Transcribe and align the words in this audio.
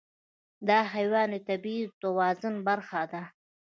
دا 0.67 0.79
حیوان 0.93 1.27
د 1.33 1.37
طبیعي 1.47 1.83
توازن 2.01 2.55
برخه 2.67 3.01
ده. 3.11 3.23